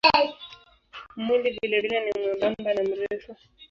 Mwili 1.15 1.51
vilevile 1.61 1.99
ni 2.05 2.11
mwembamba 2.19 2.73
na 2.73 2.83
mrefu. 2.83 3.35